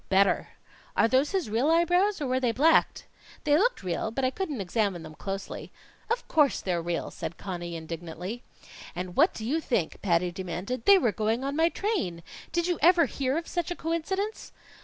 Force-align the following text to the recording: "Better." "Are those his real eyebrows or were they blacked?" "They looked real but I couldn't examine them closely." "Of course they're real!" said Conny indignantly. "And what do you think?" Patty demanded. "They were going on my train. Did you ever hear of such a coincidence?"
"Better." 0.09 0.47
"Are 0.97 1.07
those 1.07 1.29
his 1.31 1.47
real 1.51 1.69
eyebrows 1.69 2.19
or 2.19 2.25
were 2.25 2.39
they 2.39 2.51
blacked?" 2.51 3.05
"They 3.43 3.55
looked 3.55 3.83
real 3.83 4.09
but 4.09 4.25
I 4.25 4.31
couldn't 4.31 4.59
examine 4.59 5.03
them 5.03 5.13
closely." 5.13 5.71
"Of 6.09 6.27
course 6.27 6.59
they're 6.59 6.81
real!" 6.81 7.11
said 7.11 7.37
Conny 7.37 7.75
indignantly. 7.75 8.41
"And 8.95 9.15
what 9.15 9.31
do 9.35 9.45
you 9.45 9.61
think?" 9.61 10.01
Patty 10.01 10.31
demanded. 10.31 10.85
"They 10.85 10.97
were 10.97 11.11
going 11.11 11.43
on 11.43 11.55
my 11.55 11.69
train. 11.69 12.23
Did 12.51 12.65
you 12.65 12.79
ever 12.81 13.05
hear 13.05 13.37
of 13.37 13.47
such 13.47 13.69
a 13.69 13.75
coincidence?" 13.75 14.51